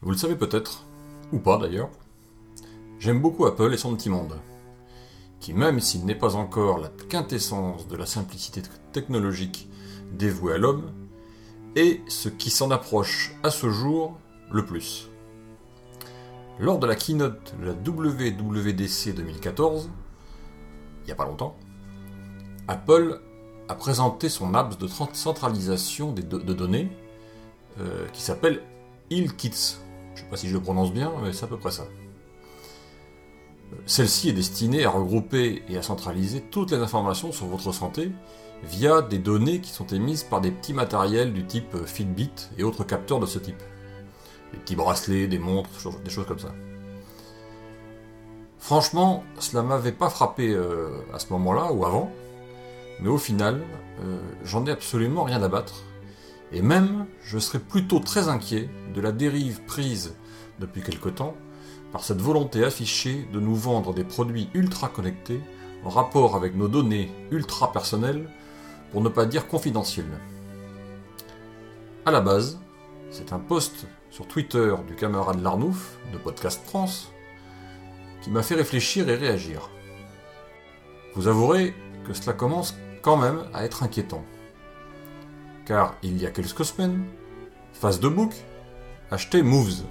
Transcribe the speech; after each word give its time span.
Vous 0.00 0.10
le 0.10 0.16
savez 0.16 0.34
peut-être, 0.34 0.84
ou 1.32 1.38
pas 1.38 1.56
d'ailleurs, 1.58 1.90
j'aime 2.98 3.22
beaucoup 3.22 3.46
Apple 3.46 3.72
et 3.72 3.76
son 3.76 3.94
petit 3.94 4.10
monde, 4.10 4.40
qui 5.38 5.54
même 5.54 5.78
s'il 5.78 6.04
n'est 6.04 6.16
pas 6.16 6.34
encore 6.34 6.78
la 6.78 6.88
quintessence 7.08 7.86
de 7.86 7.96
la 7.96 8.06
simplicité 8.06 8.62
technologique 8.92 9.68
dévouée 10.12 10.54
à 10.54 10.58
l'homme, 10.58 10.90
est 11.76 12.00
ce 12.08 12.28
qui 12.28 12.50
s'en 12.50 12.72
approche 12.72 13.36
à 13.44 13.50
ce 13.50 13.70
jour 13.70 14.18
le 14.50 14.64
plus. 14.64 15.10
Lors 16.58 16.80
de 16.80 16.86
la 16.88 16.96
keynote 16.96 17.54
de 17.60 17.66
la 17.66 17.72
WWDC 17.72 19.14
2014, 19.14 19.90
il 21.02 21.06
n'y 21.06 21.12
a 21.12 21.14
pas 21.14 21.26
longtemps, 21.26 21.56
Apple 22.66 23.20
a 23.68 23.74
présenté 23.74 24.28
son 24.28 24.54
apps 24.54 24.78
de 24.78 24.88
centralisation 25.12 26.12
de 26.12 26.22
données 26.52 26.90
euh, 27.80 28.06
qui 28.12 28.22
s'appelle 28.22 28.62
IlKits. 29.10 29.76
Je 30.14 30.20
ne 30.20 30.24
sais 30.24 30.30
pas 30.30 30.36
si 30.36 30.48
je 30.48 30.54
le 30.54 30.60
prononce 30.60 30.92
bien, 30.92 31.12
mais 31.22 31.32
c'est 31.32 31.44
à 31.44 31.48
peu 31.48 31.58
près 31.58 31.70
ça. 31.70 31.84
Celle-ci 33.86 34.30
est 34.30 34.32
destinée 34.32 34.84
à 34.84 34.90
regrouper 34.90 35.62
et 35.68 35.76
à 35.76 35.82
centraliser 35.82 36.40
toutes 36.40 36.70
les 36.72 36.78
informations 36.78 37.30
sur 37.30 37.46
votre 37.46 37.72
santé 37.72 38.10
via 38.64 39.02
des 39.02 39.18
données 39.18 39.60
qui 39.60 39.70
sont 39.70 39.86
émises 39.86 40.24
par 40.24 40.40
des 40.40 40.50
petits 40.50 40.72
matériels 40.72 41.32
du 41.32 41.44
type 41.44 41.76
Fitbit 41.86 42.32
et 42.56 42.64
autres 42.64 42.84
capteurs 42.84 43.20
de 43.20 43.26
ce 43.26 43.38
type. 43.38 43.62
Des 44.52 44.58
petits 44.58 44.76
bracelets, 44.76 45.28
des 45.28 45.38
montres, 45.38 45.68
des 46.02 46.10
choses 46.10 46.26
comme 46.26 46.38
ça. 46.38 46.52
Franchement, 48.58 49.22
cela 49.38 49.62
m'avait 49.62 49.92
pas 49.92 50.10
frappé 50.10 50.48
euh, 50.48 50.88
à 51.14 51.18
ce 51.18 51.32
moment-là 51.32 51.72
ou 51.72 51.84
avant, 51.84 52.10
mais 53.00 53.08
au 53.08 53.18
final, 53.18 53.62
euh, 54.00 54.18
j'en 54.44 54.66
ai 54.66 54.70
absolument 54.70 55.24
rien 55.24 55.42
à 55.42 55.48
battre. 55.48 55.84
Et 56.52 56.62
même, 56.62 57.06
je 57.22 57.38
serais 57.38 57.58
plutôt 57.58 58.00
très 58.00 58.28
inquiet 58.28 58.68
de 58.94 59.00
la 59.00 59.12
dérive 59.12 59.62
prise 59.66 60.14
depuis 60.58 60.82
quelque 60.82 61.08
temps 61.08 61.34
par 61.92 62.02
cette 62.02 62.20
volonté 62.20 62.64
affichée 62.64 63.28
de 63.32 63.40
nous 63.40 63.54
vendre 63.54 63.94
des 63.94 64.04
produits 64.04 64.50
ultra 64.54 64.88
connectés 64.88 65.40
en 65.84 65.90
rapport 65.90 66.36
avec 66.36 66.56
nos 66.56 66.68
données 66.68 67.10
ultra 67.30 67.72
personnelles, 67.72 68.28
pour 68.90 69.00
ne 69.00 69.08
pas 69.08 69.26
dire 69.26 69.46
confidentielles. 69.46 70.18
À 72.04 72.10
la 72.10 72.20
base, 72.20 72.58
c'est 73.10 73.32
un 73.32 73.38
post 73.38 73.86
sur 74.10 74.26
Twitter 74.26 74.74
du 74.86 74.94
camarade 74.94 75.42
Larnouf 75.42 75.98
de 76.12 76.18
Podcast 76.18 76.62
France 76.64 77.12
qui 78.22 78.30
m'a 78.30 78.42
fait 78.42 78.54
réfléchir 78.54 79.08
et 79.08 79.14
réagir. 79.14 79.70
Vous 81.14 81.28
avouerez 81.28 81.74
que 82.06 82.14
cela 82.14 82.32
commence 82.32 82.74
quand 83.02 83.16
même 83.16 83.44
à 83.54 83.64
être 83.64 83.82
inquiétant. 83.82 84.24
Car 85.66 85.96
il 86.02 86.20
y 86.20 86.26
a 86.26 86.30
quelques 86.30 86.64
semaines, 86.64 87.04
Face 87.72 88.00
de 88.00 88.08
Book 88.08 88.32
achetait 89.10 89.42
Moves, 89.42 89.84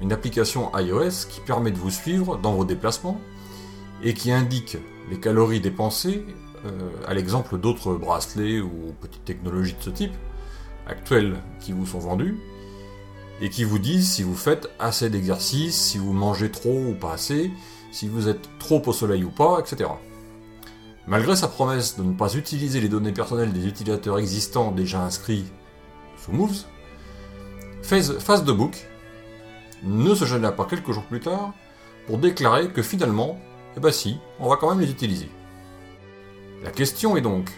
une 0.00 0.12
application 0.12 0.70
iOS 0.76 1.26
qui 1.28 1.40
permet 1.40 1.70
de 1.70 1.78
vous 1.78 1.90
suivre 1.90 2.36
dans 2.36 2.52
vos 2.54 2.64
déplacements 2.64 3.20
et 4.02 4.14
qui 4.14 4.30
indique 4.30 4.76
les 5.10 5.18
calories 5.18 5.60
dépensées, 5.60 6.24
euh, 6.66 6.90
à 7.06 7.14
l'exemple 7.14 7.58
d'autres 7.58 7.94
bracelets 7.94 8.60
ou 8.60 8.94
petites 9.00 9.24
technologies 9.24 9.74
de 9.74 9.82
ce 9.82 9.90
type, 9.90 10.14
actuelles 10.86 11.36
qui 11.60 11.72
vous 11.72 11.86
sont 11.86 11.98
vendues, 11.98 12.38
et 13.40 13.50
qui 13.50 13.64
vous 13.64 13.78
disent 13.78 14.10
si 14.10 14.22
vous 14.22 14.34
faites 14.34 14.68
assez 14.78 15.10
d'exercice, 15.10 15.76
si 15.76 15.98
vous 15.98 16.12
mangez 16.12 16.50
trop 16.50 16.90
ou 16.90 16.94
pas 16.94 17.12
assez, 17.12 17.50
si 17.92 18.08
vous 18.08 18.28
êtes 18.28 18.48
trop 18.58 18.82
au 18.86 18.92
soleil 18.92 19.24
ou 19.24 19.30
pas, 19.30 19.58
etc. 19.60 19.90
Malgré 21.06 21.36
sa 21.36 21.46
promesse 21.46 21.96
de 21.96 22.02
ne 22.02 22.14
pas 22.14 22.34
utiliser 22.34 22.80
les 22.80 22.88
données 22.88 23.12
personnelles 23.12 23.52
des 23.52 23.66
utilisateurs 23.66 24.18
existants 24.18 24.72
déjà 24.72 25.02
inscrits 25.02 25.44
sous 26.16 26.32
Moves, 26.32 26.64
Facebook 27.82 28.88
ne 29.84 30.14
se 30.14 30.24
gêna 30.24 30.50
pas 30.50 30.64
quelques 30.64 30.90
jours 30.90 31.04
plus 31.04 31.20
tard 31.20 31.52
pour 32.06 32.18
déclarer 32.18 32.70
que 32.70 32.82
finalement, 32.82 33.38
eh 33.76 33.80
ben 33.80 33.92
si, 33.92 34.18
on 34.40 34.48
va 34.48 34.56
quand 34.56 34.68
même 34.70 34.80
les 34.80 34.90
utiliser. 34.90 35.30
La 36.64 36.70
question 36.70 37.16
est 37.16 37.20
donc, 37.20 37.50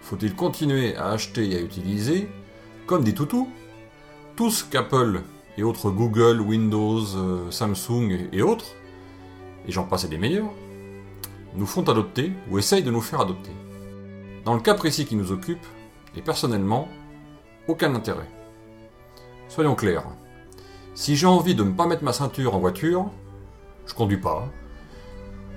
faut-il 0.00 0.34
continuer 0.34 0.96
à 0.96 1.10
acheter 1.10 1.48
et 1.52 1.56
à 1.56 1.60
utiliser, 1.60 2.28
comme 2.86 3.04
des 3.04 3.14
toutous, 3.14 3.48
tout 4.34 4.50
ce 4.50 4.64
qu'Apple 4.64 5.22
et 5.56 5.62
autres 5.62 5.90
Google, 5.90 6.40
Windows, 6.40 7.04
euh, 7.16 7.50
Samsung 7.50 8.28
et 8.32 8.42
autres, 8.42 8.74
et 9.68 9.72
j'en 9.72 9.84
passe 9.84 10.08
des 10.08 10.18
meilleurs, 10.18 10.50
nous 11.54 11.66
font 11.66 11.88
adopter 11.88 12.32
ou 12.50 12.58
essayent 12.58 12.82
de 12.82 12.90
nous 12.90 13.00
faire 13.00 13.20
adopter. 13.20 13.52
Dans 14.44 14.54
le 14.54 14.60
cas 14.60 14.74
précis 14.74 15.06
qui 15.06 15.16
nous 15.16 15.32
occupe, 15.32 15.64
et 16.16 16.22
personnellement, 16.22 16.88
aucun 17.68 17.94
intérêt. 17.94 18.28
Soyons 19.48 19.74
clairs. 19.74 20.04
Si 20.94 21.16
j'ai 21.16 21.26
envie 21.26 21.54
de 21.54 21.62
ne 21.62 21.72
pas 21.72 21.86
mettre 21.86 22.02
ma 22.02 22.12
ceinture 22.12 22.54
en 22.54 22.58
voiture, 22.58 23.10
je 23.86 23.94
conduis 23.94 24.18
pas. 24.18 24.48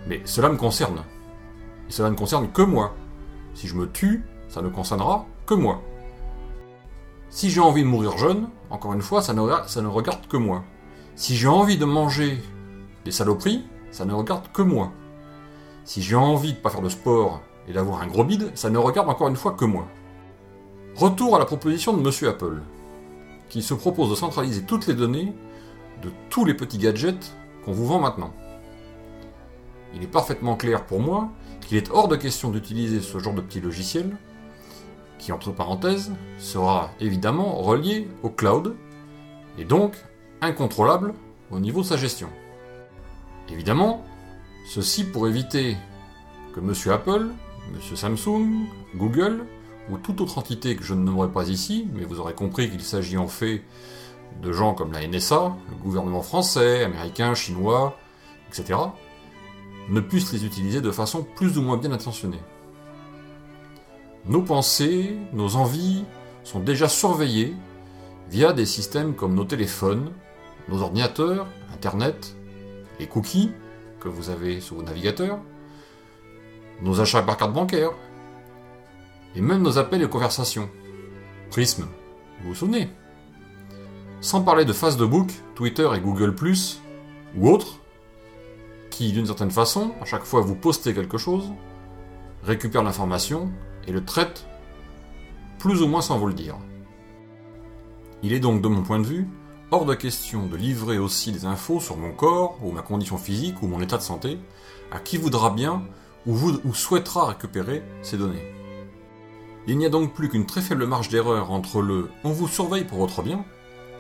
Mais 0.08 0.22
cela 0.26 0.50
me 0.50 0.58
concerne. 0.58 1.04
Et 1.90 1.92
cela 1.92 2.10
ne 2.10 2.16
concerne 2.16 2.52
que 2.52 2.62
moi. 2.62 2.96
Si 3.54 3.68
je 3.68 3.76
me 3.76 3.90
tue, 3.90 4.24
ça 4.50 4.62
ne 4.62 4.70
concernera 4.70 5.26
que 5.46 5.54
moi. 5.54 5.82
Si 7.30 7.50
j'ai 7.50 7.62
envie 7.62 7.84
de 7.84 7.88
mourir 7.88 8.18
jeune, 8.18 8.50
encore 8.70 8.94
une 8.94 9.02
fois, 9.02 9.22
ça 9.22 9.34
ne, 9.34 9.42
ça 9.68 9.82
ne 9.82 9.88
regarde 9.88 10.28
que 10.28 10.38
moi. 10.38 10.64
Si 11.16 11.36
j'ai 11.36 11.48
envie 11.48 11.78
de 11.78 11.86
manger 11.86 12.42
des 13.06 13.12
saloperies, 13.12 13.66
ça 13.92 14.06
ne 14.06 14.14
regarde 14.14 14.52
que 14.52 14.62
moi. 14.62 14.92
Si 15.84 16.02
j'ai 16.02 16.16
envie 16.16 16.54
de 16.54 16.58
pas 16.58 16.70
faire 16.70 16.82
de 16.82 16.90
sport 16.90 17.42
et 17.68 17.74
d'avoir 17.74 18.02
un 18.02 18.08
gros 18.08 18.24
bide, 18.24 18.52
ça 18.56 18.70
ne 18.70 18.78
regarde 18.78 19.10
encore 19.10 19.28
une 19.28 19.36
fois 19.36 19.54
que 19.54 19.66
moi. 19.66 19.88
Retour 20.96 21.36
à 21.36 21.40
la 21.40 21.46
proposition 21.46 21.94
de 21.94 22.02
Monsieur 22.02 22.30
Apple, 22.30 22.62
qui 23.50 23.62
se 23.62 23.74
propose 23.74 24.10
de 24.10 24.16
centraliser 24.16 24.64
toutes 24.64 24.88
les 24.88 24.94
données 24.94 25.34
de 26.02 26.12
tous 26.30 26.46
les 26.46 26.54
petits 26.54 26.78
gadgets 26.78 27.36
qu'on 27.66 27.72
vous 27.72 27.86
vend 27.86 28.00
maintenant. 28.00 28.34
Il 29.94 30.04
est 30.04 30.08
parfaitement 30.08 30.56
clair 30.56 30.86
pour 30.86 31.00
moi 31.00 31.30
qu'il 31.62 31.78
est 31.78 31.92
hors 31.92 32.08
de 32.08 32.16
question 32.16 32.50
d'utiliser 32.50 33.02
ce 33.02 33.20
genre 33.20 33.34
de 33.34 33.42
petits 33.42 33.62
logiciels 33.62 34.16
qui 35.18 35.32
entre 35.32 35.52
parenthèses 35.52 36.12
sera 36.40 36.90
évidemment 37.00 37.62
relié 37.62 38.08
au 38.24 38.30
cloud 38.30 38.76
et 39.58 39.66
donc 39.66 39.94
incontrôlable 40.42 41.14
au 41.52 41.60
niveau 41.60 41.82
de 41.82 41.86
sa 41.86 41.98
gestion. 41.98 42.30
Évidemment, 43.50 44.04
ceci 44.66 45.04
pour 45.04 45.28
éviter 45.28 45.78
que 46.54 46.60
M. 46.60 46.74
Apple, 46.94 47.30
M. 47.74 47.96
Samsung, 47.96 48.66
Google 48.96 49.46
ou 49.90 49.98
toute 49.98 50.22
autre 50.22 50.38
entité 50.38 50.76
que 50.76 50.84
je 50.84 50.94
ne 50.94 51.04
nommerai 51.04 51.30
pas 51.30 51.48
ici, 51.50 51.88
mais 51.94 52.06
vous 52.06 52.20
aurez 52.20 52.34
compris 52.34 52.70
qu'il 52.70 52.82
s'agit 52.82 53.18
en 53.18 53.28
fait 53.28 53.64
de 54.42 54.52
gens 54.52 54.74
comme 54.74 54.92
la 54.92 55.06
NSA, 55.06 55.56
le 55.70 55.76
gouvernement 55.76 56.22
français, 56.22 56.84
américain, 56.84 57.34
chinois, 57.34 57.98
etc., 58.50 58.80
ne 59.90 60.00
puissent 60.00 60.32
les 60.32 60.46
utiliser 60.46 60.82
de 60.82 60.92
façon 60.92 61.26
plus 61.36 61.58
ou 61.58 61.62
moins 61.62 61.78
bien 61.78 61.92
intentionnée. 61.92 62.40
Nos 64.26 64.42
pensées, 64.42 65.18
nos 65.34 65.56
envies 65.56 66.06
sont 66.44 66.60
déjà 66.60 66.88
surveillées 66.88 67.56
via 68.30 68.54
des 68.54 68.66
systèmes 68.66 69.16
comme 69.16 69.34
nos 69.34 69.46
téléphones, 69.46 70.12
nos 70.70 70.82
ordinateurs, 70.82 71.48
Internet, 71.74 72.36
les 73.00 73.08
cookies 73.08 73.52
que 74.02 74.10
vous 74.10 74.30
avez 74.30 74.60
sur 74.60 74.76
vos 74.76 74.84
navigateurs, 74.84 75.40
nos 76.82 77.00
achats 77.00 77.22
par 77.22 77.38
carte 77.38 77.54
bancaire, 77.54 77.92
et 79.36 79.42
même 79.42 79.62
nos 79.62 79.78
appels 79.78 80.02
et 80.02 80.10
conversations. 80.10 80.70
Prism, 81.52 81.84
vous 82.42 82.50
vous 82.50 82.56
souvenez? 82.56 82.90
Sans 84.20 84.42
parler 84.42 84.66
de 84.66 84.74
Facebook, 84.74 85.32
Twitter 85.56 85.90
et 85.96 86.00
Google⁇ 86.00 86.36
ou 87.38 87.50
autres, 87.50 87.80
qui 88.90 89.14
d'une 89.14 89.26
certaine 89.26 89.52
façon, 89.52 89.94
à 90.02 90.06
chaque 90.06 90.26
fois 90.26 90.42
vous 90.42 90.56
postez 90.56 90.94
quelque 90.94 91.18
chose, 91.18 91.52
récupèrent 92.44 92.84
l'information 92.84 93.52
et 93.88 93.92
le 93.92 94.04
traite 94.04 94.46
plus 95.60 95.82
ou 95.82 95.88
moins 95.88 96.02
sans 96.02 96.18
vous 96.18 96.28
le 96.28 96.34
dire. 96.34 96.58
Il 98.24 98.34
est 98.34 98.40
donc, 98.40 98.62
de 98.62 98.68
mon 98.68 98.84
point 98.84 99.00
de 99.00 99.06
vue, 99.06 99.28
hors 99.72 99.86
de 99.86 99.96
question 99.96 100.46
de 100.46 100.58
livrer 100.58 100.98
aussi 100.98 101.32
des 101.32 101.46
infos 101.46 101.80
sur 101.80 101.98
mon 101.98 102.12
corps, 102.12 102.58
ou 102.62 102.72
ma 102.72 102.82
condition 102.82 103.18
physique, 103.18 103.62
ou 103.62 103.68
mon 103.68 103.82
état 103.82 103.98
de 103.98 104.04
santé, 104.04 104.38
à 104.92 105.00
qui 105.00 105.18
voudra 105.18 105.50
bien 105.50 105.84
ou, 106.28 106.38
ou 106.64 106.74
souhaitera 106.74 107.28
récupérer 107.28 107.84
ces 108.02 108.18
données. 108.18 108.54
Il 109.68 109.78
n'y 109.78 109.86
a 109.86 109.90
donc 109.90 110.14
plus 110.14 110.30
qu'une 110.30 110.46
très 110.46 110.62
faible 110.62 110.86
marge 110.86 111.10
d'erreur 111.10 111.52
entre 111.52 111.82
le 111.82 112.10
on 112.24 112.32
vous 112.32 112.48
surveille 112.48 112.84
pour 112.84 112.98
votre 112.98 113.22
bien 113.22 113.46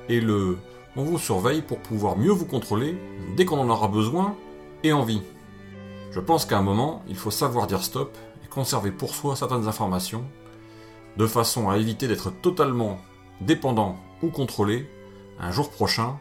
et 0.09 0.19
le 0.19 0.57
on 0.95 1.03
vous 1.03 1.19
surveille 1.19 1.61
pour 1.61 1.79
pouvoir 1.79 2.17
mieux 2.17 2.31
vous 2.31 2.45
contrôler 2.45 2.97
dès 3.37 3.45
qu'on 3.45 3.59
en 3.59 3.69
aura 3.69 3.87
besoin 3.87 4.35
et 4.83 4.91
envie. 4.91 5.21
Je 6.11 6.19
pense 6.19 6.45
qu'à 6.45 6.57
un 6.57 6.63
moment, 6.63 7.03
il 7.07 7.15
faut 7.15 7.31
savoir 7.31 7.67
dire 7.67 7.83
stop 7.83 8.17
conserver 8.51 8.91
pour 8.91 9.15
soi 9.15 9.35
certaines 9.35 9.67
informations, 9.67 10.25
de 11.17 11.25
façon 11.25 11.69
à 11.69 11.77
éviter 11.77 12.07
d'être 12.07 12.29
totalement 12.29 12.99
dépendant 13.39 13.97
ou 14.21 14.29
contrôlé 14.29 14.87
un 15.41 15.51
jour 15.51 15.71
prochain, 15.71 16.19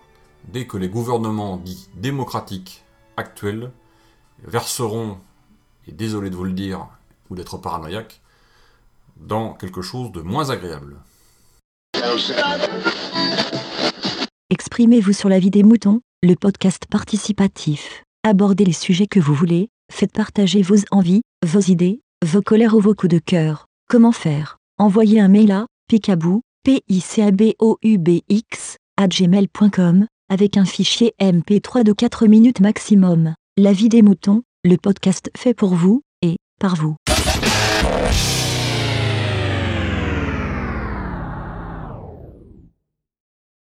dès 0.49 0.67
que 0.67 0.79
les 0.79 0.89
gouvernements 0.89 1.59
dits 1.59 1.89
démocratiques 1.95 2.83
actuels 3.19 3.71
verseront, 4.43 5.19
et 5.87 5.93
désolé 5.93 6.31
de 6.31 6.37
vous 6.37 6.45
le 6.45 6.53
dire, 6.53 6.89
ou 7.29 7.35
d'être 7.35 7.59
paranoïaque, 7.59 8.23
dans 9.19 9.53
quelque 9.53 9.83
chose 9.83 10.11
de 10.11 10.23
moins 10.23 10.49
agréable. 10.49 10.97
Exprimez-vous 14.49 15.13
sur 15.13 15.29
la 15.29 15.39
vie 15.39 15.51
des 15.51 15.63
moutons, 15.63 16.01
le 16.23 16.35
podcast 16.35 16.87
participatif. 16.87 18.03
Abordez 18.25 18.65
les 18.65 18.73
sujets 18.73 19.07
que 19.07 19.21
vous 19.21 19.35
voulez, 19.35 19.69
faites 19.93 20.13
partager 20.13 20.63
vos 20.63 20.77
envies, 20.91 21.21
vos 21.47 21.61
idées, 21.61 22.01
vos 22.25 22.41
colères 22.41 22.75
ou 22.75 22.81
vos 22.81 22.95
coups 22.95 23.13
de 23.13 23.19
cœur. 23.19 23.67
Comment 23.89 24.13
faire? 24.13 24.57
Envoyez 24.79 25.21
un 25.21 25.29
mail 25.29 25.53
à 25.53 25.67
picabou, 25.89 26.41
p 26.65 26.83
i 26.89 27.01
c 27.01 27.23
a 27.23 27.31
b 27.31 27.55
o 27.59 27.77
u 27.83 27.99
b 27.99 28.23
x 28.29 28.77
gmail.com 29.09 30.07
avec 30.29 30.57
un 30.57 30.65
fichier 30.65 31.15
MP3 31.21 31.83
de 31.85 31.93
4 31.93 32.27
minutes 32.27 32.61
maximum. 32.61 33.35
La 33.57 33.73
vie 33.73 33.89
des 33.89 34.03
moutons, 34.03 34.43
le 34.65 34.77
podcast 34.77 35.31
fait 35.37 35.55
pour 35.55 35.75
vous 35.75 36.03
et 36.23 36.37
par 36.61 36.77
vous. 36.77 36.97